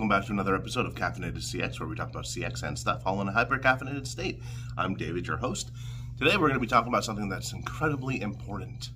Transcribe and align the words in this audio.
welcome 0.00 0.18
back 0.18 0.24
to 0.24 0.32
another 0.32 0.54
episode 0.54 0.86
of 0.86 0.94
Caffeinated 0.94 1.42
CX, 1.42 1.78
where 1.78 1.86
we 1.86 1.94
talk 1.94 2.08
about 2.08 2.24
CX 2.24 2.62
and 2.62 2.78
stuff 2.78 3.02
all 3.04 3.20
in 3.20 3.28
a 3.28 3.32
hyper 3.32 3.58
caffeinated 3.58 4.06
state. 4.06 4.40
I'm 4.78 4.94
David, 4.94 5.26
your 5.26 5.36
host. 5.36 5.70
Today 6.16 6.38
we're 6.38 6.48
going 6.48 6.54
to 6.54 6.58
be 6.58 6.66
talking 6.66 6.88
about 6.88 7.04
something 7.04 7.28
that's 7.28 7.52
incredibly 7.52 8.22
important. 8.22 8.88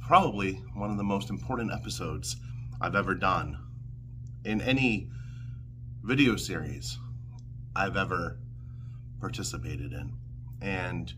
Probably 0.00 0.54
one 0.72 0.90
of 0.90 0.96
the 0.96 1.04
most 1.04 1.28
important 1.28 1.74
episodes 1.74 2.36
I've 2.80 2.94
ever 2.94 3.14
done 3.14 3.58
in 4.46 4.62
any 4.62 5.10
video 6.02 6.36
series 6.36 6.96
I've 7.76 7.98
ever 7.98 8.38
participated 9.20 9.92
in. 9.92 10.14
And 10.62 11.12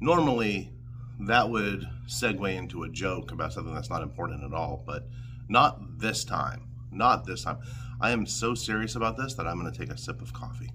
normally 0.00 0.72
that 1.20 1.50
would 1.50 1.86
segue 2.08 2.52
into 2.52 2.82
a 2.82 2.88
joke 2.88 3.30
about 3.30 3.52
something 3.52 3.72
that's 3.76 3.90
not 3.90 4.02
important 4.02 4.42
at 4.42 4.52
all, 4.52 4.82
but 4.84 5.06
not 5.48 6.00
this 6.00 6.24
time. 6.24 6.73
Not 6.94 7.26
this 7.26 7.44
time. 7.44 7.58
I 8.00 8.10
am 8.10 8.26
so 8.26 8.54
serious 8.54 8.94
about 8.94 9.16
this 9.16 9.34
that 9.34 9.46
I'm 9.46 9.58
going 9.60 9.72
to 9.72 9.78
take 9.78 9.90
a 9.90 9.98
sip 9.98 10.22
of 10.22 10.32
coffee. 10.32 10.70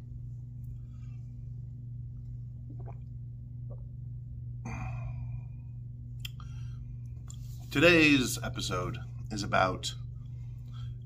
Today's 7.71 8.39
episode 8.43 8.97
is 9.31 9.43
about 9.43 9.93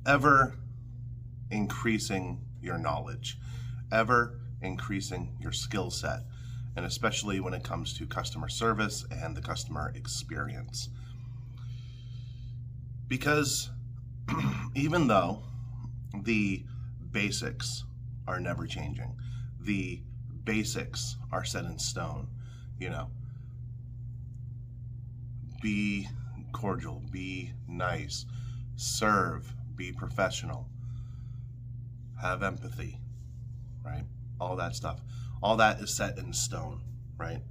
ever 0.05 0.55
increasing 1.52 2.40
your 2.62 2.77
knowledge, 2.77 3.38
ever 3.91 4.40
increasing 4.62 5.35
your 5.40 5.52
skill 5.52 5.91
set, 5.91 6.21
and 6.76 6.85
especially 6.85 7.41
when 7.41 7.54
it 7.54 7.63
comes 7.63 7.93
to 7.98 8.07
customer 8.07 8.48
service 8.48 9.05
and 9.12 9.35
the 9.35 9.41
customer 9.41 9.91
experience. 9.93 10.90
Because 13.09 13.70
even 14.76 15.07
though 15.07 15.43
the 16.24 16.63
basics 17.12 17.84
are 18.27 18.40
never 18.40 18.65
changing, 18.65 19.15
the 19.60 20.02
basics 20.43 21.18
are 21.32 21.43
set 21.43 21.65
in 21.65 21.80
stone, 21.80 22.27
you 22.80 22.90
know, 22.90 23.10
be 25.62 26.07
cordial, 26.52 27.02
be 27.12 27.54
nice, 27.68 28.26
serve, 28.76 29.54
be 29.76 29.91
professional, 29.91 30.68
have 32.21 32.43
empathy, 32.43 32.99
right? 33.85 34.04
All 34.40 34.55
that 34.58 34.76
stuff. 34.76 35.02
All 35.41 35.58
that 35.58 35.80
is 35.80 35.93
set 35.93 36.18
in 36.18 36.34
stone, 36.34 36.82
right? 37.18 37.41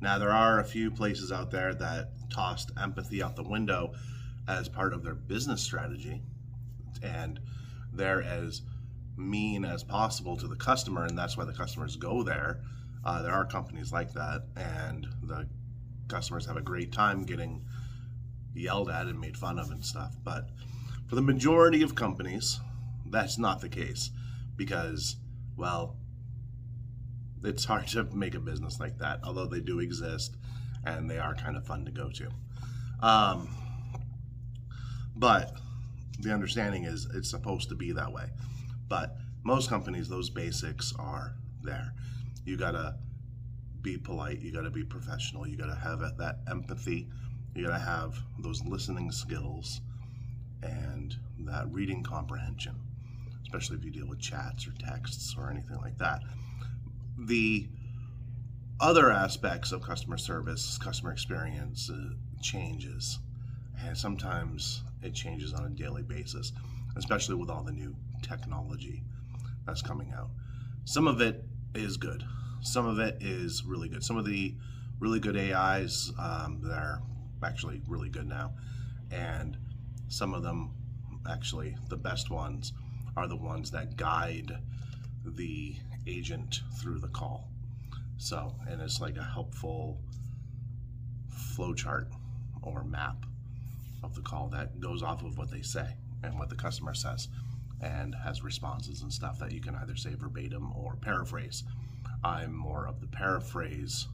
Now, 0.00 0.18
there 0.18 0.32
are 0.32 0.58
a 0.58 0.64
few 0.64 0.90
places 0.90 1.30
out 1.30 1.50
there 1.50 1.74
that 1.74 2.10
tossed 2.30 2.70
empathy 2.80 3.22
out 3.22 3.36
the 3.36 3.42
window 3.42 3.94
as 4.48 4.68
part 4.68 4.92
of 4.92 5.02
their 5.02 5.14
business 5.14 5.62
strategy 5.62 6.20
and 7.02 7.40
they're 7.92 8.22
as 8.22 8.62
mean 9.16 9.64
as 9.64 9.84
possible 9.84 10.36
to 10.36 10.48
the 10.48 10.56
customer 10.56 11.04
and 11.04 11.16
that's 11.16 11.36
why 11.36 11.44
the 11.44 11.52
customers 11.52 11.96
go 11.96 12.22
there. 12.22 12.60
Uh, 13.04 13.22
there 13.22 13.32
are 13.32 13.44
companies 13.44 13.92
like 13.92 14.12
that 14.12 14.42
and 14.56 15.06
the 15.22 15.46
customers 16.08 16.46
have 16.46 16.56
a 16.56 16.62
great 16.62 16.92
time 16.92 17.24
getting 17.24 17.64
yelled 18.54 18.90
at 18.90 19.06
and 19.06 19.20
made 19.20 19.36
fun 19.36 19.58
of 19.58 19.70
and 19.70 19.84
stuff. 19.84 20.16
But 20.22 20.50
for 21.06 21.14
the 21.14 21.22
majority 21.22 21.82
of 21.82 21.94
companies 21.94 22.60
that's 23.06 23.38
not 23.38 23.60
the 23.60 23.68
case 23.68 24.10
because 24.56 25.16
well 25.56 25.96
it's 27.44 27.64
hard 27.64 27.86
to 27.88 28.04
make 28.04 28.34
a 28.34 28.40
business 28.40 28.80
like 28.80 28.96
that 28.98 29.20
although 29.24 29.46
they 29.46 29.60
do 29.60 29.80
exist 29.80 30.36
and 30.84 31.10
they 31.10 31.18
are 31.18 31.34
kind 31.34 31.56
of 31.56 31.66
fun 31.66 31.84
to 31.84 31.90
go 31.90 32.10
to. 32.10 32.28
Um, 33.00 33.48
but 35.16 35.56
the 36.20 36.32
understanding 36.32 36.84
is 36.84 37.06
it's 37.14 37.30
supposed 37.30 37.68
to 37.68 37.74
be 37.74 37.92
that 37.92 38.12
way. 38.12 38.26
But 38.88 39.16
most 39.44 39.68
companies, 39.68 40.08
those 40.08 40.30
basics 40.30 40.92
are 40.98 41.34
there. 41.62 41.92
You 42.44 42.56
gotta 42.56 42.96
be 43.82 43.96
polite. 43.96 44.40
You 44.40 44.52
gotta 44.52 44.70
be 44.70 44.84
professional. 44.84 45.46
You 45.46 45.56
gotta 45.56 45.74
have 45.74 46.00
that 46.00 46.38
empathy. 46.48 47.08
You 47.54 47.66
gotta 47.66 47.82
have 47.82 48.18
those 48.38 48.64
listening 48.64 49.10
skills 49.10 49.80
and 50.62 51.16
that 51.40 51.70
reading 51.72 52.02
comprehension, 52.02 52.74
especially 53.42 53.76
if 53.76 53.84
you 53.84 53.90
deal 53.90 54.06
with 54.06 54.20
chats 54.20 54.66
or 54.66 54.72
texts 54.72 55.34
or 55.36 55.50
anything 55.50 55.76
like 55.78 55.98
that. 55.98 56.22
The 57.18 57.66
other 58.80 59.10
aspects 59.10 59.72
of 59.72 59.82
customer 59.82 60.18
service, 60.18 60.78
customer 60.78 61.12
experience 61.12 61.90
uh, 61.90 62.14
changes 62.40 63.18
and 63.84 63.96
sometimes 63.96 64.82
it 65.02 65.14
changes 65.14 65.52
on 65.52 65.64
a 65.64 65.70
daily 65.70 66.02
basis, 66.02 66.52
especially 66.96 67.34
with 67.34 67.50
all 67.50 67.62
the 67.62 67.72
new 67.72 67.94
technology 68.22 69.02
that's 69.66 69.82
coming 69.82 70.12
out. 70.16 70.30
Some 70.84 71.06
of 71.06 71.20
it 71.20 71.44
is 71.74 71.96
good, 71.96 72.24
some 72.62 72.86
of 72.86 72.98
it 73.00 73.18
is 73.20 73.64
really 73.64 73.88
good. 73.88 74.04
Some 74.04 74.16
of 74.16 74.24
the 74.24 74.54
really 75.00 75.18
good 75.18 75.36
AIs, 75.36 76.12
um, 76.18 76.60
they're 76.62 77.00
actually 77.42 77.82
really 77.88 78.08
good 78.08 78.28
now, 78.28 78.52
and 79.10 79.56
some 80.08 80.32
of 80.32 80.42
them, 80.42 80.70
actually, 81.28 81.76
the 81.88 81.96
best 81.96 82.30
ones 82.30 82.72
are 83.16 83.26
the 83.26 83.36
ones 83.36 83.70
that 83.72 83.96
guide 83.96 84.52
the 85.24 85.74
agent 86.06 86.60
through 86.80 87.00
the 87.00 87.08
call. 87.08 87.48
So, 88.16 88.54
and 88.68 88.80
it's 88.80 89.00
like 89.00 89.16
a 89.16 89.24
helpful 89.24 89.98
flowchart 91.56 92.06
or 92.62 92.84
map 92.84 93.26
of 94.02 94.14
the 94.14 94.22
call 94.22 94.48
that 94.48 94.80
goes 94.80 95.02
off 95.02 95.22
of 95.22 95.38
what 95.38 95.50
they 95.50 95.62
say 95.62 95.96
and 96.22 96.38
what 96.38 96.48
the 96.48 96.56
customer 96.56 96.94
says 96.94 97.28
and 97.80 98.14
has 98.14 98.42
responses 98.42 99.02
and 99.02 99.12
stuff 99.12 99.38
that 99.40 99.52
you 99.52 99.60
can 99.60 99.74
either 99.76 99.96
say 99.96 100.14
verbatim 100.14 100.72
or 100.72 100.96
paraphrase. 100.96 101.64
I'm 102.22 102.54
more 102.54 102.86
of 102.86 103.00
the 103.00 103.08
paraphrase 103.08 104.06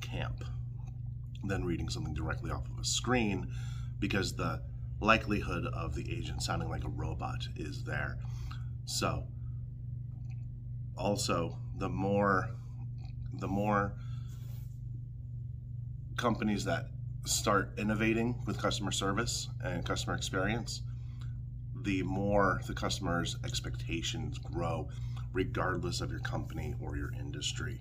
camp 0.00 0.44
than 1.44 1.64
reading 1.64 1.88
something 1.88 2.14
directly 2.14 2.50
off 2.50 2.66
of 2.68 2.78
a 2.78 2.84
screen 2.84 3.48
because 3.98 4.34
the 4.34 4.62
likelihood 5.00 5.66
of 5.66 5.94
the 5.94 6.12
agent 6.12 6.42
sounding 6.42 6.68
like 6.68 6.84
a 6.84 6.88
robot 6.88 7.48
is 7.56 7.84
there. 7.84 8.18
So 8.84 9.26
also 10.96 11.56
the 11.78 11.88
more 11.88 12.50
the 13.34 13.48
more 13.48 13.94
companies 16.16 16.64
that 16.66 16.86
start 17.24 17.70
innovating 17.78 18.34
with 18.46 18.58
customer 18.58 18.90
service 18.90 19.48
and 19.64 19.84
customer 19.84 20.16
experience, 20.16 20.82
the 21.82 22.02
more 22.02 22.60
the 22.66 22.74
customer's 22.74 23.36
expectations 23.44 24.38
grow, 24.38 24.88
regardless 25.32 26.00
of 26.00 26.10
your 26.10 26.20
company 26.20 26.74
or 26.80 26.96
your 26.96 27.12
industry. 27.18 27.80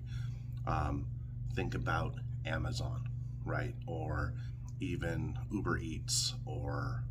Um, 0.68 1.08
think 1.56 1.76
about 1.76 2.16
Amazon, 2.46 3.08
right? 3.46 3.74
Or 3.88 4.34
even 4.80 5.38
Uber 5.52 5.78
Eats 5.78 6.36
or 6.46 7.04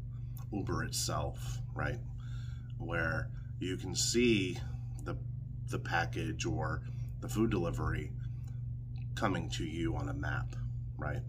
Uber 0.52 0.84
itself, 0.84 1.58
right? 1.74 1.98
Where 2.78 3.28
you 3.58 3.76
can 3.76 3.94
see 3.94 4.58
the, 5.04 5.16
the 5.68 5.78
package 5.78 6.46
or 6.46 6.82
the 7.20 7.28
food 7.28 7.50
delivery 7.50 8.12
coming 9.14 9.48
to 9.50 9.64
you 9.64 9.94
on 9.96 10.08
a 10.08 10.14
map, 10.14 10.56
right? 10.96 11.20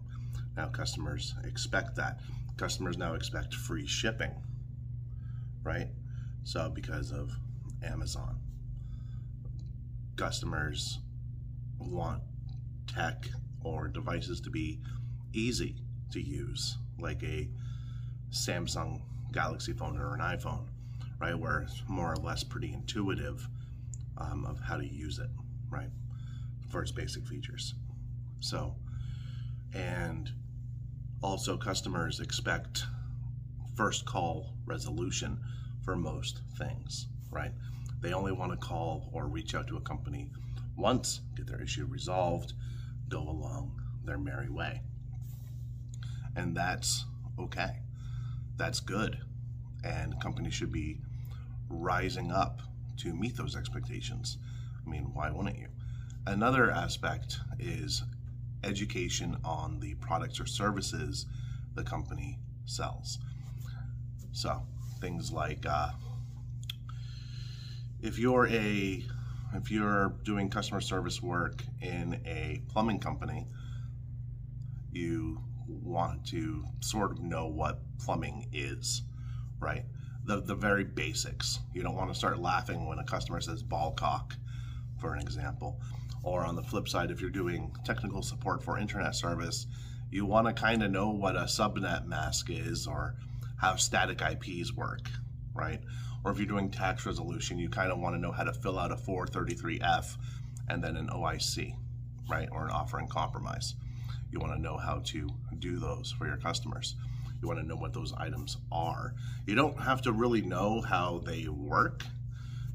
Now 0.55 0.67
customers 0.67 1.33
expect 1.43 1.95
that. 1.95 2.19
Customers 2.57 2.97
now 2.97 3.13
expect 3.13 3.55
free 3.55 3.87
shipping, 3.87 4.31
right? 5.63 5.87
So 6.43 6.69
because 6.69 7.11
of 7.11 7.31
Amazon, 7.83 8.37
customers 10.15 10.99
want 11.79 12.21
tech 12.87 13.27
or 13.63 13.87
devices 13.87 14.41
to 14.41 14.49
be 14.49 14.79
easy 15.33 15.75
to 16.11 16.21
use, 16.21 16.77
like 16.99 17.23
a 17.23 17.49
Samsung 18.31 19.01
Galaxy 19.31 19.73
phone 19.73 19.97
or 19.97 20.13
an 20.13 20.19
iPhone, 20.19 20.67
right? 21.19 21.37
Where 21.37 21.61
it's 21.61 21.81
more 21.87 22.13
or 22.13 22.17
less 22.17 22.43
pretty 22.43 22.73
intuitive 22.73 23.47
um, 24.17 24.45
of 24.45 24.59
how 24.59 24.77
to 24.77 24.85
use 24.85 25.19
it, 25.19 25.29
right? 25.69 25.89
For 26.69 26.81
its 26.81 26.91
basic 26.91 27.25
features. 27.25 27.73
So, 28.39 28.75
and 29.73 30.31
also, 31.21 31.55
customers 31.55 32.19
expect 32.19 32.83
first 33.75 34.05
call 34.05 34.53
resolution 34.65 35.39
for 35.83 35.95
most 35.95 36.41
things, 36.57 37.07
right? 37.29 37.51
They 38.01 38.13
only 38.13 38.31
want 38.31 38.51
to 38.51 38.57
call 38.57 39.09
or 39.13 39.27
reach 39.27 39.53
out 39.53 39.67
to 39.67 39.77
a 39.77 39.81
company 39.81 40.29
once, 40.75 41.21
get 41.35 41.47
their 41.47 41.61
issue 41.61 41.85
resolved, 41.85 42.53
go 43.07 43.19
along 43.19 43.81
their 44.03 44.17
merry 44.17 44.49
way. 44.49 44.81
And 46.35 46.57
that's 46.57 47.05
okay. 47.37 47.77
That's 48.57 48.79
good. 48.79 49.19
And 49.83 50.19
companies 50.19 50.53
should 50.53 50.71
be 50.71 50.97
rising 51.69 52.31
up 52.31 52.61
to 52.97 53.13
meet 53.13 53.35
those 53.37 53.55
expectations. 53.55 54.37
I 54.85 54.89
mean, 54.89 55.11
why 55.13 55.29
wouldn't 55.29 55.57
you? 55.57 55.67
Another 56.25 56.71
aspect 56.71 57.39
is 57.59 58.03
education 58.63 59.37
on 59.43 59.79
the 59.79 59.95
products 59.95 60.39
or 60.39 60.45
services 60.45 61.25
the 61.75 61.83
company 61.83 62.39
sells. 62.65 63.19
So 64.31 64.61
things 64.99 65.31
like 65.31 65.65
uh, 65.65 65.91
if 68.01 68.17
you're 68.17 68.47
a 68.47 69.03
if 69.53 69.69
you're 69.69 70.13
doing 70.23 70.49
customer 70.49 70.81
service 70.81 71.21
work 71.21 71.63
in 71.81 72.21
a 72.25 72.61
plumbing 72.69 72.99
company, 72.99 73.47
you 74.91 75.41
want 75.67 76.25
to 76.27 76.65
sort 76.79 77.11
of 77.11 77.21
know 77.21 77.47
what 77.47 77.81
plumbing 77.99 78.47
is, 78.53 79.01
right? 79.59 79.83
The, 80.25 80.41
the 80.41 80.55
very 80.55 80.85
basics. 80.85 81.59
You 81.73 81.83
don't 81.83 81.95
want 81.95 82.11
to 82.11 82.17
start 82.17 82.39
laughing 82.39 82.85
when 82.85 82.99
a 82.99 83.03
customer 83.03 83.41
says 83.41 83.61
ball 83.61 83.91
cock, 83.91 84.35
for 84.99 85.13
an 85.13 85.19
example. 85.19 85.81
Or 86.23 86.45
on 86.45 86.55
the 86.55 86.63
flip 86.63 86.87
side, 86.87 87.11
if 87.11 87.19
you're 87.19 87.29
doing 87.29 87.75
technical 87.83 88.21
support 88.21 88.63
for 88.63 88.77
internet 88.77 89.15
service, 89.15 89.67
you 90.11 90.25
want 90.25 90.47
to 90.47 90.53
kind 90.53 90.83
of 90.83 90.91
know 90.91 91.09
what 91.09 91.35
a 91.35 91.41
subnet 91.41 92.05
mask 92.05 92.49
is 92.49 92.85
or 92.85 93.15
how 93.57 93.75
static 93.75 94.21
IPs 94.21 94.73
work, 94.73 95.09
right? 95.53 95.81
Or 96.23 96.31
if 96.31 96.37
you're 96.37 96.47
doing 96.47 96.69
tax 96.69 97.05
resolution, 97.05 97.57
you 97.57 97.69
kind 97.69 97.91
of 97.91 97.99
want 97.99 98.15
to 98.15 98.21
know 98.21 98.31
how 98.31 98.43
to 98.43 98.53
fill 98.53 98.77
out 98.77 98.91
a 98.91 98.95
433F 98.95 100.17
and 100.69 100.83
then 100.83 100.95
an 100.95 101.09
OIC, 101.09 101.75
right? 102.29 102.49
Or 102.51 102.65
an 102.65 102.71
offer 102.71 102.99
in 102.99 103.07
compromise. 103.07 103.75
You 104.31 104.39
want 104.39 104.53
to 104.53 104.61
know 104.61 104.77
how 104.77 104.99
to 105.05 105.29
do 105.59 105.79
those 105.79 106.11
for 106.11 106.27
your 106.27 106.37
customers. 106.37 106.95
You 107.41 107.47
want 107.47 107.59
to 107.59 107.65
know 107.65 107.75
what 107.75 107.93
those 107.93 108.13
items 108.13 108.57
are. 108.71 109.15
You 109.47 109.55
don't 109.55 109.79
have 109.79 110.01
to 110.03 110.11
really 110.11 110.41
know 110.41 110.81
how 110.81 111.21
they 111.25 111.47
work. 111.47 112.03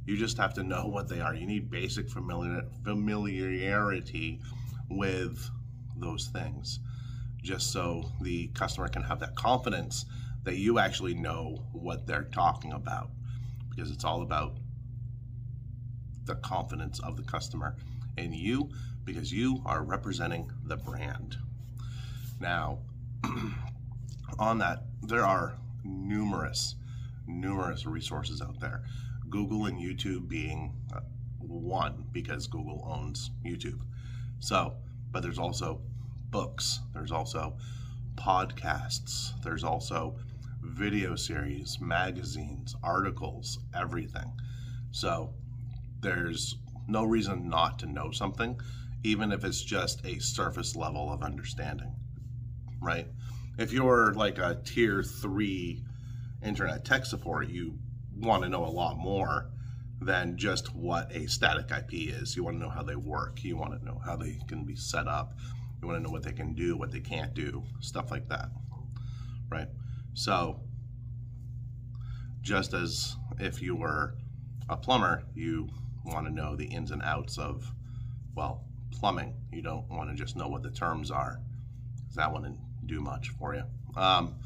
You 0.06 0.16
just 0.16 0.38
have 0.38 0.54
to 0.54 0.62
know 0.62 0.86
what 0.86 1.08
they 1.08 1.20
are. 1.20 1.34
You 1.34 1.46
need 1.46 1.70
basic 1.70 2.08
familiar, 2.08 2.62
familiarity 2.84 4.40
with 4.88 5.50
those 5.96 6.26
things 6.26 6.78
just 7.42 7.72
so 7.72 8.10
the 8.20 8.48
customer 8.48 8.88
can 8.88 9.02
have 9.02 9.20
that 9.20 9.34
confidence 9.36 10.04
that 10.44 10.56
you 10.56 10.78
actually 10.78 11.14
know 11.14 11.62
what 11.72 12.06
they're 12.06 12.24
talking 12.32 12.72
about 12.72 13.10
because 13.70 13.90
it's 13.90 14.04
all 14.04 14.22
about 14.22 14.56
the 16.24 16.34
confidence 16.36 16.98
of 17.00 17.16
the 17.16 17.22
customer 17.22 17.76
in 18.16 18.32
you 18.32 18.68
because 19.04 19.32
you 19.32 19.62
are 19.64 19.84
representing 19.84 20.50
the 20.64 20.76
brand. 20.76 21.36
Now, 22.40 22.78
on 24.38 24.58
that, 24.58 24.82
there 25.02 25.24
are 25.24 25.56
numerous, 25.84 26.74
numerous 27.28 27.86
resources 27.86 28.42
out 28.42 28.58
there. 28.60 28.82
Google 29.30 29.66
and 29.66 29.78
YouTube 29.78 30.28
being 30.28 30.74
uh, 30.94 31.00
one 31.40 32.04
because 32.12 32.46
Google 32.46 32.82
owns 32.86 33.30
YouTube. 33.44 33.80
So, 34.38 34.74
but 35.10 35.22
there's 35.22 35.38
also 35.38 35.80
books, 36.30 36.80
there's 36.92 37.12
also 37.12 37.56
podcasts, 38.16 39.32
there's 39.42 39.64
also 39.64 40.16
video 40.62 41.14
series, 41.16 41.78
magazines, 41.80 42.74
articles, 42.82 43.58
everything. 43.74 44.32
So, 44.90 45.34
there's 46.00 46.56
no 46.88 47.04
reason 47.04 47.48
not 47.48 47.78
to 47.80 47.86
know 47.86 48.10
something, 48.10 48.60
even 49.02 49.32
if 49.32 49.44
it's 49.44 49.62
just 49.62 50.04
a 50.04 50.18
surface 50.20 50.76
level 50.76 51.12
of 51.12 51.22
understanding 51.22 51.94
right? 52.80 53.08
If 53.58 53.72
you're 53.72 54.14
like 54.14 54.38
a 54.38 54.60
tier 54.64 55.02
three 55.02 55.82
internet 56.42 56.84
tech 56.84 57.06
support, 57.06 57.48
you 57.48 57.78
want 58.18 58.42
to 58.42 58.48
know 58.48 58.64
a 58.64 58.70
lot 58.70 58.96
more 58.96 59.50
than 60.00 60.36
just 60.36 60.74
what 60.74 61.10
a 61.14 61.26
static 61.26 61.70
IP 61.70 61.92
is. 61.92 62.36
You 62.36 62.44
want 62.44 62.56
to 62.56 62.62
know 62.62 62.70
how 62.70 62.82
they 62.82 62.96
work. 62.96 63.42
You 63.42 63.56
want 63.56 63.78
to 63.78 63.84
know 63.84 64.00
how 64.04 64.16
they 64.16 64.38
can 64.46 64.64
be 64.64 64.76
set 64.76 65.08
up. 65.08 65.34
You 65.80 65.88
want 65.88 65.98
to 65.98 66.02
know 66.02 66.12
what 66.12 66.22
they 66.22 66.32
can 66.32 66.54
do, 66.54 66.76
what 66.76 66.90
they 66.90 67.00
can't 67.00 67.34
do, 67.34 67.62
stuff 67.80 68.10
like 68.10 68.28
that, 68.28 68.48
right? 69.50 69.68
So, 70.14 70.60
just 72.40 72.72
as 72.72 73.16
if 73.38 73.60
you 73.60 73.76
were 73.76 74.14
a 74.68 74.76
plumber, 74.76 75.22
you 75.34 75.68
want 76.04 76.26
to 76.26 76.32
know 76.32 76.56
the 76.56 76.64
ins 76.64 76.90
and 76.90 77.02
outs 77.02 77.38
of, 77.38 77.70
well, 78.34 78.64
plumbing. 78.92 79.34
You 79.52 79.62
don't 79.62 79.88
want 79.90 80.10
to 80.10 80.16
just 80.16 80.36
know 80.36 80.48
what 80.48 80.62
the 80.62 80.70
terms 80.70 81.10
are. 81.10 81.40
That 82.14 82.32
wouldn't 82.32 82.58
do 82.86 83.00
much 83.00 83.30
for 83.30 83.54
you. 83.54 83.64
Um, 84.00 84.36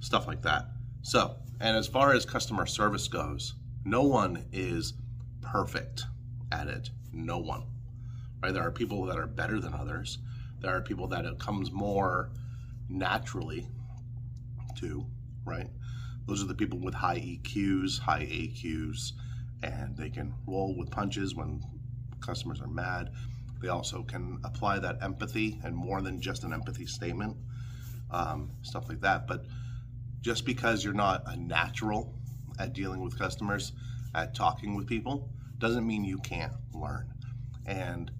stuff 0.00 0.26
like 0.26 0.42
that. 0.42 0.66
So, 1.02 1.36
and 1.60 1.76
as 1.76 1.86
far 1.86 2.12
as 2.12 2.24
customer 2.24 2.66
service 2.66 3.08
goes, 3.08 3.54
no 3.84 4.02
one 4.02 4.44
is 4.52 4.94
perfect 5.40 6.04
at 6.50 6.68
it. 6.68 6.90
No 7.12 7.38
one. 7.38 7.64
Right? 8.42 8.52
There 8.52 8.62
are 8.62 8.70
people 8.70 9.04
that 9.06 9.18
are 9.18 9.26
better 9.26 9.60
than 9.60 9.74
others. 9.74 10.18
There 10.60 10.74
are 10.74 10.80
people 10.80 11.06
that 11.08 11.24
it 11.24 11.38
comes 11.38 11.70
more 11.70 12.30
naturally 12.88 13.66
to, 14.78 15.06
right? 15.44 15.68
Those 16.26 16.42
are 16.42 16.46
the 16.46 16.54
people 16.54 16.78
with 16.78 16.94
high 16.94 17.18
EQs, 17.18 17.98
high 18.00 18.24
AQs, 18.24 19.12
and 19.62 19.96
they 19.96 20.10
can 20.10 20.34
roll 20.46 20.76
with 20.76 20.90
punches 20.90 21.34
when 21.34 21.62
customers 22.20 22.60
are 22.60 22.68
mad. 22.68 23.10
They 23.60 23.68
also 23.68 24.02
can 24.02 24.38
apply 24.44 24.78
that 24.78 25.02
empathy 25.02 25.60
and 25.64 25.76
more 25.76 26.00
than 26.00 26.20
just 26.20 26.44
an 26.44 26.52
empathy 26.52 26.86
statement 26.86 27.36
um, 28.10 28.50
stuff 28.62 28.88
like 28.88 29.00
that. 29.00 29.26
But 29.26 29.44
just 30.20 30.44
because 30.44 30.84
you're 30.84 30.94
not 30.94 31.22
a 31.26 31.36
natural 31.36 32.14
at 32.58 32.72
dealing 32.72 33.00
with 33.00 33.18
customers, 33.18 33.72
at 34.14 34.34
talking 34.34 34.74
with 34.74 34.86
people, 34.86 35.30
doesn't 35.58 35.86
mean 35.86 36.04
you 36.04 36.18
can't 36.18 36.52
learn. 36.74 37.12
And 37.66 38.10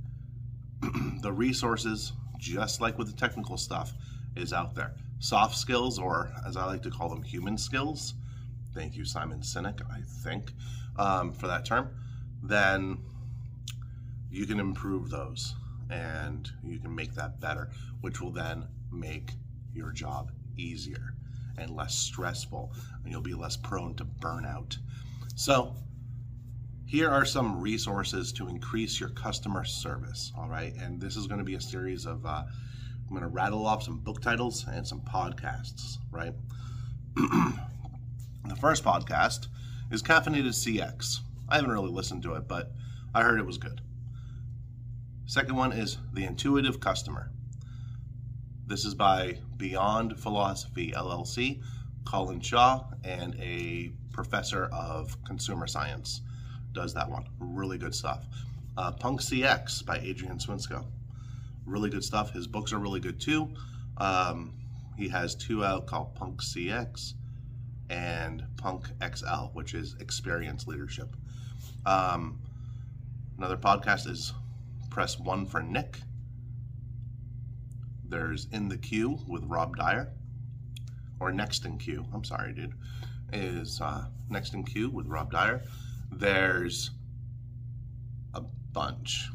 the 1.21 1.33
resources, 1.33 2.13
just 2.39 2.81
like 2.81 2.97
with 2.99 3.09
the 3.09 3.17
technical 3.17 3.57
stuff, 3.57 3.93
is 4.37 4.53
out 4.53 4.75
there. 4.75 4.95
Soft 5.19 5.57
skills, 5.57 5.99
or 5.99 6.33
as 6.47 6.57
I 6.57 6.65
like 6.65 6.83
to 6.83 6.91
call 6.91 7.09
them, 7.09 7.23
human 7.23 7.59
skills. 7.59 8.15
Thank 8.75 8.97
you, 8.97 9.05
Simon 9.05 9.41
Sinek, 9.41 9.81
I 9.91 10.01
think, 10.23 10.53
um, 10.97 11.33
for 11.33 11.47
that 11.49 11.65
term. 11.67 11.91
Then 12.43 12.99
you 14.31 14.47
can 14.47 14.61
improve 14.61 15.11
those 15.11 15.55
and 15.91 16.49
you 16.65 16.79
can 16.79 16.95
make 16.95 17.15
that 17.15 17.41
better, 17.41 17.71
which 18.01 18.21
will 18.21 18.31
then 18.31 18.67
make 18.93 19.33
your 19.75 19.91
job 19.91 20.31
easier 20.57 21.15
and 21.59 21.71
less 21.71 21.95
stressful, 21.95 22.73
and 23.03 23.13
you'll 23.13 23.21
be 23.21 23.35
less 23.35 23.57
prone 23.57 23.95
to 23.97 24.05
burnout. 24.05 24.77
So, 25.35 25.75
here 26.87 27.09
are 27.09 27.25
some 27.25 27.61
resources 27.61 28.33
to 28.33 28.49
increase 28.49 28.99
your 28.99 29.11
customer 29.11 29.65
service. 29.65 30.33
All 30.37 30.49
right, 30.49 30.75
and 30.75 31.01
this 31.01 31.17
is 31.17 31.27
going 31.27 31.39
to 31.39 31.45
be 31.45 31.55
a 31.55 31.61
series 31.61 32.05
of, 32.05 32.27
uh, 32.27 32.43
I'm 32.47 33.11
going 33.11 33.23
to 33.23 33.29
rattle 33.29 33.67
off 33.67 33.83
some 33.83 33.99
book 33.99 34.21
titles 34.21 34.67
and 34.69 34.87
some 34.87 35.01
podcasts, 35.01 35.99
right? 36.11 36.33
the 37.15 38.57
first 38.61 38.85
podcast 38.85 39.47
is 39.91 40.03
Caffeinated 40.03 40.49
CX. 40.49 41.21
I 41.49 41.57
haven't 41.57 41.71
really 41.71 41.91
listened 41.91 42.23
to 42.25 42.35
it, 42.35 42.49
but 42.49 42.73
I 43.15 43.23
heard 43.23 43.41
it 43.41 43.47
was 43.47 43.59
good. 43.59 43.81
Second 45.27 45.55
one 45.55 45.73
is 45.73 45.99
The 46.13 46.25
Intuitive 46.25 46.81
Customer. 46.81 47.31
This 48.71 48.85
is 48.85 48.95
by 48.95 49.37
Beyond 49.57 50.17
Philosophy 50.17 50.93
LLC, 50.93 51.61
Colin 52.05 52.41
Shaw, 52.41 52.85
and 53.03 53.35
a 53.41 53.91
professor 54.13 54.67
of 54.67 55.17
consumer 55.25 55.67
science 55.67 56.21
does 56.73 56.95
that 56.95 57.11
one. 57.11 57.27
Really 57.41 57.79
good 57.79 57.97
stuff. 57.97 58.25
Uh, 58.77 58.93
Punk 58.93 59.23
CX 59.23 59.85
by 59.85 59.99
Adrian 59.99 60.39
Swinscoe. 60.39 60.87
Really 61.67 61.91
good 61.91 62.05
stuff. 62.05 62.33
His 62.33 62.47
books 62.47 62.73
are 62.73 62.79
really 62.79 63.01
good 63.01 63.21
too. 63.21 63.53
Um, 63.97 64.55
he 64.97 65.09
has 65.09 65.35
two 65.35 65.65
out 65.65 65.89
called 65.89 66.15
Punk 66.15 66.41
CX 66.41 67.15
and 67.89 68.45
Punk 68.57 68.87
XL, 69.03 69.47
which 69.53 69.75
is 69.75 69.97
experience 69.99 70.69
leadership. 70.69 71.17
Um, 71.85 72.39
another 73.37 73.57
podcast 73.57 74.09
is 74.09 74.33
Press 74.91 75.19
One 75.19 75.45
for 75.45 75.61
Nick 75.61 75.99
there's 78.11 78.47
In 78.53 78.69
the 78.69 78.77
Queue 78.77 79.19
with 79.29 79.45
Rob 79.45 79.77
Dyer, 79.77 80.13
or 81.21 81.33
Next 81.33 81.65
in 81.65 81.79
Queue. 81.79 82.05
I'm 82.13 82.25
sorry, 82.25 82.53
dude. 82.53 82.75
Is 83.33 83.81
uh, 83.81 84.07
Next 84.29 84.55
in 84.55 84.65
Queue 84.65 84.91
with 84.91 85.07
Rob 85.07 85.31
Dyer. 85.31 85.63
There's 86.11 86.91
a 88.35 88.41
bunch 88.73 89.29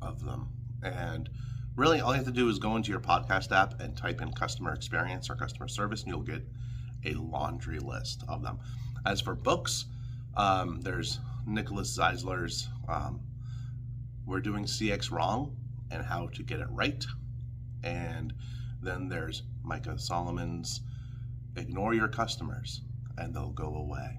of 0.00 0.24
them, 0.24 0.48
and 0.82 1.28
really 1.76 2.00
all 2.00 2.12
you 2.12 2.16
have 2.16 2.26
to 2.26 2.32
do 2.32 2.48
is 2.48 2.58
go 2.58 2.76
into 2.76 2.90
your 2.90 3.00
podcast 3.00 3.52
app 3.52 3.80
and 3.80 3.96
type 3.96 4.22
in 4.22 4.32
customer 4.32 4.72
experience 4.72 5.28
or 5.28 5.34
customer 5.34 5.68
service, 5.68 6.02
and 6.02 6.10
you'll 6.10 6.22
get 6.22 6.42
a 7.04 7.12
laundry 7.14 7.78
list 7.78 8.24
of 8.28 8.42
them. 8.42 8.58
As 9.06 9.20
for 9.20 9.34
books, 9.34 9.84
um, 10.36 10.80
there's 10.80 11.18
Nicholas 11.46 11.94
Zeisler's 11.94 12.68
um, 12.88 13.20
We're 14.26 14.40
Doing 14.40 14.64
CX 14.64 15.10
Wrong 15.10 15.56
and 15.90 16.04
How 16.04 16.28
to 16.28 16.42
Get 16.42 16.60
It 16.60 16.68
Right. 16.70 17.04
And 17.82 18.34
then 18.82 19.08
there's 19.08 19.42
Micah 19.62 19.98
Solomon's 19.98 20.80
Ignore 21.56 21.94
Your 21.94 22.08
Customers 22.08 22.82
and 23.16 23.34
They'll 23.34 23.50
Go 23.50 23.74
Away. 23.74 24.18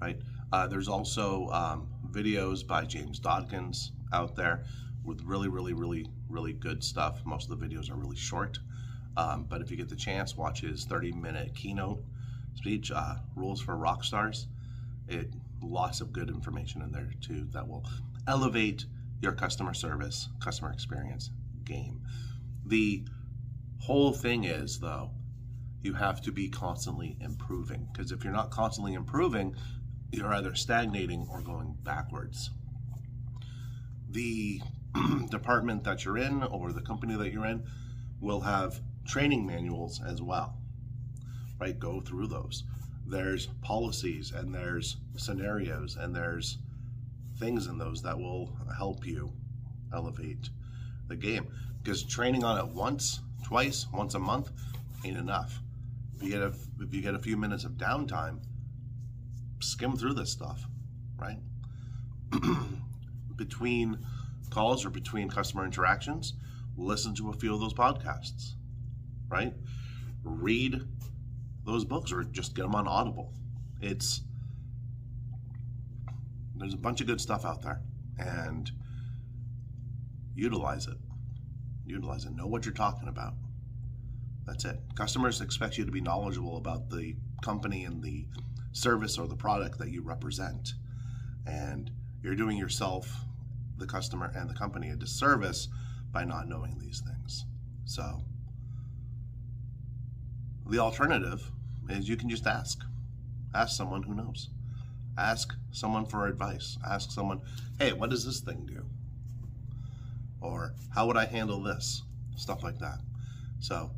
Right? 0.00 0.20
Uh, 0.52 0.66
there's 0.66 0.88
also 0.88 1.48
um, 1.48 1.88
videos 2.10 2.66
by 2.66 2.84
James 2.84 3.20
Dodkins 3.20 3.90
out 4.12 4.34
there 4.34 4.64
with 5.04 5.22
really, 5.22 5.48
really, 5.48 5.72
really, 5.72 6.08
really 6.28 6.52
good 6.52 6.82
stuff. 6.82 7.20
Most 7.24 7.50
of 7.50 7.58
the 7.58 7.66
videos 7.66 7.90
are 7.90 7.96
really 7.96 8.16
short. 8.16 8.58
Um, 9.16 9.46
but 9.48 9.60
if 9.60 9.70
you 9.70 9.76
get 9.76 9.88
the 9.88 9.96
chance, 9.96 10.36
watch 10.36 10.60
his 10.60 10.84
30 10.84 11.12
minute 11.12 11.54
keynote 11.54 12.02
speech, 12.54 12.90
uh, 12.90 13.16
Rules 13.36 13.60
for 13.60 13.76
Rock 13.76 14.04
Stars. 14.04 14.46
It 15.08 15.32
lots 15.62 16.00
of 16.00 16.12
good 16.12 16.28
information 16.28 16.82
in 16.82 16.92
there 16.92 17.10
too 17.20 17.46
that 17.52 17.66
will 17.66 17.84
elevate 18.26 18.86
your 19.20 19.32
customer 19.32 19.74
service, 19.74 20.28
customer 20.40 20.72
experience 20.72 21.30
game. 21.64 22.00
The 22.70 23.02
whole 23.80 24.12
thing 24.12 24.44
is, 24.44 24.78
though, 24.78 25.10
you 25.82 25.94
have 25.94 26.20
to 26.22 26.30
be 26.30 26.48
constantly 26.48 27.16
improving 27.20 27.88
because 27.92 28.12
if 28.12 28.22
you're 28.22 28.32
not 28.32 28.52
constantly 28.52 28.94
improving, 28.94 29.56
you're 30.12 30.32
either 30.32 30.54
stagnating 30.54 31.26
or 31.28 31.42
going 31.42 31.76
backwards. 31.82 32.50
The 34.08 34.60
department 35.30 35.82
that 35.82 36.04
you're 36.04 36.18
in 36.18 36.44
or 36.44 36.72
the 36.72 36.80
company 36.80 37.16
that 37.16 37.32
you're 37.32 37.46
in 37.46 37.64
will 38.20 38.42
have 38.42 38.80
training 39.04 39.44
manuals 39.44 40.00
as 40.06 40.22
well, 40.22 40.56
right? 41.58 41.76
Go 41.76 42.00
through 42.00 42.28
those. 42.28 42.62
There's 43.04 43.46
policies 43.62 44.30
and 44.30 44.54
there's 44.54 44.96
scenarios 45.16 45.96
and 45.96 46.14
there's 46.14 46.58
things 47.40 47.66
in 47.66 47.78
those 47.78 48.00
that 48.02 48.16
will 48.16 48.56
help 48.78 49.04
you 49.04 49.32
elevate 49.92 50.50
the 51.10 51.16
game 51.16 51.46
because 51.82 52.02
training 52.04 52.42
on 52.44 52.56
it 52.56 52.66
once, 52.66 53.20
twice, 53.44 53.86
once 53.92 54.14
a 54.14 54.18
month 54.18 54.50
ain't 55.04 55.18
enough. 55.18 55.60
If 56.16 56.22
you 56.22 56.30
get 56.30 56.40
a, 56.40 56.52
if 56.80 56.94
you 56.94 57.02
get 57.02 57.14
a 57.14 57.18
few 57.18 57.36
minutes 57.36 57.64
of 57.64 57.72
downtime, 57.72 58.38
skim 59.60 59.96
through 59.96 60.14
this 60.14 60.30
stuff, 60.30 60.64
right? 61.18 61.38
between 63.36 63.98
calls 64.50 64.86
or 64.86 64.90
between 64.90 65.28
customer 65.28 65.64
interactions, 65.64 66.34
listen 66.76 67.14
to 67.16 67.30
a 67.30 67.32
few 67.32 67.52
of 67.52 67.60
those 67.60 67.74
podcasts, 67.74 68.52
right? 69.28 69.52
Read 70.22 70.80
those 71.66 71.84
books 71.84 72.12
or 72.12 72.24
just 72.24 72.54
get 72.54 72.62
them 72.62 72.74
on 72.74 72.86
Audible. 72.86 73.32
It's 73.80 74.22
there's 76.56 76.74
a 76.74 76.78
bunch 76.78 77.00
of 77.00 77.06
good 77.06 77.20
stuff 77.20 77.46
out 77.46 77.62
there 77.62 77.80
and 78.18 78.70
utilize 80.34 80.86
it. 80.86 80.96
Utilize 81.86 82.24
it. 82.24 82.34
Know 82.34 82.46
what 82.46 82.64
you're 82.64 82.74
talking 82.74 83.08
about. 83.08 83.34
That's 84.46 84.64
it. 84.64 84.80
Customers 84.94 85.40
expect 85.40 85.78
you 85.78 85.84
to 85.84 85.92
be 85.92 86.00
knowledgeable 86.00 86.56
about 86.56 86.90
the 86.90 87.14
company 87.42 87.84
and 87.84 88.02
the 88.02 88.26
service 88.72 89.18
or 89.18 89.26
the 89.26 89.36
product 89.36 89.78
that 89.78 89.90
you 89.90 90.02
represent. 90.02 90.74
And 91.46 91.90
you're 92.22 92.34
doing 92.34 92.56
yourself, 92.56 93.24
the 93.78 93.86
customer, 93.86 94.32
and 94.34 94.48
the 94.48 94.54
company 94.54 94.90
a 94.90 94.96
disservice 94.96 95.68
by 96.12 96.24
not 96.24 96.48
knowing 96.48 96.78
these 96.78 97.00
things. 97.00 97.44
So, 97.84 98.22
the 100.68 100.78
alternative 100.78 101.50
is 101.88 102.08
you 102.08 102.16
can 102.16 102.28
just 102.28 102.46
ask. 102.46 102.80
Ask 103.54 103.76
someone 103.76 104.02
who 104.02 104.14
knows. 104.14 104.50
Ask 105.18 105.54
someone 105.72 106.06
for 106.06 106.26
advice. 106.26 106.78
Ask 106.88 107.10
someone, 107.10 107.40
hey, 107.78 107.92
what 107.92 108.10
does 108.10 108.24
this 108.24 108.40
thing 108.40 108.66
do? 108.66 108.84
Or 110.40 110.74
how 110.94 111.06
would 111.06 111.16
I 111.16 111.26
handle 111.26 111.62
this? 111.62 112.02
Stuff 112.36 112.62
like 112.62 112.78
that. 112.78 112.98
So, 113.60 113.90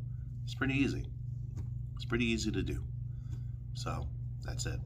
it's 0.43 0.55
pretty 0.55 0.73
easy. 0.73 1.05
It's 1.95 2.05
pretty 2.05 2.25
easy 2.25 2.51
to 2.51 2.61
do. 2.61 2.83
So, 3.73 4.07
that's 4.45 4.65
it. 4.65 4.79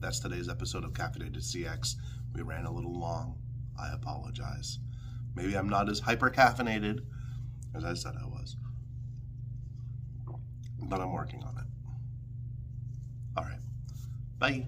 That's 0.00 0.20
today's 0.20 0.48
episode 0.48 0.84
of 0.84 0.92
Caffeinated 0.92 1.38
CX. 1.38 1.96
We 2.34 2.42
ran 2.42 2.64
a 2.64 2.72
little 2.72 2.98
long. 2.98 3.38
I 3.78 3.92
apologize. 3.92 4.78
Maybe 5.34 5.56
I'm 5.56 5.68
not 5.68 5.88
as 5.88 6.00
hyper 6.00 6.30
caffeinated 6.30 7.00
as 7.74 7.84
I 7.84 7.94
said 7.94 8.14
I 8.20 8.26
was. 8.26 8.56
But 10.82 11.00
I'm 11.00 11.12
working 11.12 11.42
on 11.42 11.56
it. 11.58 11.64
All 13.36 13.44
right. 13.44 13.60
Bye. 14.38 14.66